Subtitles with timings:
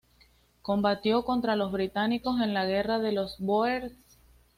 [0.63, 3.93] Combatió contra los británicos en la guerra de los Bóers.